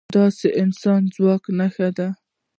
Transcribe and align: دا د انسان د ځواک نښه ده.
دا 0.15 0.25
د 0.39 0.41
انسان 0.63 1.01
د 1.05 1.07
ځواک 1.15 1.43
نښه 1.57 1.87
ده. 1.97 2.07